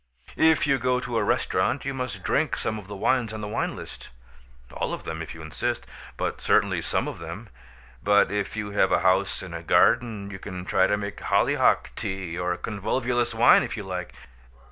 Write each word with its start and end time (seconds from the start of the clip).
If 0.35 0.65
you 0.65 0.79
go 0.79 0.99
to 0.99 1.17
a 1.19 1.23
restaurant 1.23 1.85
you 1.85 1.93
must 1.93 2.23
drink 2.23 2.57
some 2.57 2.79
of 2.79 2.87
the 2.87 2.95
wines 2.95 3.33
on 3.33 3.41
the 3.41 3.47
wine 3.47 3.75
list, 3.75 4.09
all 4.73 4.95
of 4.95 5.03
them 5.03 5.21
if 5.21 5.35
you 5.35 5.43
insist, 5.43 5.85
but 6.17 6.41
certainly 6.41 6.81
some 6.81 7.07
of 7.07 7.19
them. 7.19 7.49
But 8.01 8.31
if 8.31 8.55
you 8.57 8.71
have 8.71 8.91
a 8.91 9.01
house 9.01 9.43
and 9.43 9.67
garden 9.67 10.31
you 10.31 10.39
can 10.39 10.65
try 10.65 10.87
to 10.87 10.97
make 10.97 11.19
hollyhock 11.19 11.91
tea 11.95 12.35
or 12.35 12.57
convolvulus 12.57 13.35
wine 13.35 13.61
if 13.61 13.77
you 13.77 13.83
like. 13.83 14.13